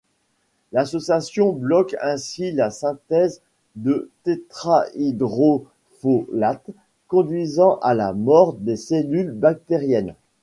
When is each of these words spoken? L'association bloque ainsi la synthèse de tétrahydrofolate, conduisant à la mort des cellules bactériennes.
L'association 0.71 1.51
bloque 1.51 1.95
ainsi 2.01 2.51
la 2.51 2.71
synthèse 2.71 3.39
de 3.75 4.09
tétrahydrofolate, 4.23 6.71
conduisant 7.07 7.75
à 7.83 7.93
la 7.93 8.11
mort 8.11 8.53
des 8.53 8.77
cellules 8.77 9.31
bactériennes. 9.31 10.15